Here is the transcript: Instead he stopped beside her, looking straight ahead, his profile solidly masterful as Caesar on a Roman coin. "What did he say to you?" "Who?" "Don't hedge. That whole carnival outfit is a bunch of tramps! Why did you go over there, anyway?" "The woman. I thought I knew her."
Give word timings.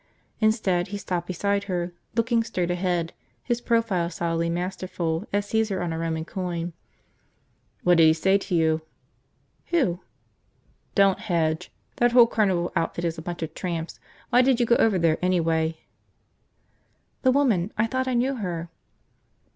Instead 0.39 0.87
he 0.87 0.97
stopped 0.97 1.27
beside 1.27 1.65
her, 1.65 1.93
looking 2.15 2.43
straight 2.43 2.71
ahead, 2.71 3.13
his 3.43 3.61
profile 3.61 4.09
solidly 4.09 4.49
masterful 4.49 5.27
as 5.31 5.45
Caesar 5.49 5.79
on 5.79 5.93
a 5.93 5.99
Roman 5.99 6.25
coin. 6.25 6.73
"What 7.83 7.97
did 7.97 8.05
he 8.07 8.13
say 8.13 8.39
to 8.39 8.55
you?" 8.55 8.81
"Who?" 9.67 9.99
"Don't 10.95 11.19
hedge. 11.19 11.71
That 11.97 12.13
whole 12.13 12.25
carnival 12.25 12.71
outfit 12.75 13.05
is 13.05 13.19
a 13.19 13.21
bunch 13.21 13.43
of 13.43 13.53
tramps! 13.53 13.99
Why 14.31 14.41
did 14.41 14.59
you 14.59 14.65
go 14.65 14.75
over 14.77 14.97
there, 14.97 15.19
anyway?" 15.23 15.77
"The 17.21 17.29
woman. 17.29 17.71
I 17.77 17.85
thought 17.85 18.07
I 18.07 18.15
knew 18.15 18.33
her." 18.37 18.71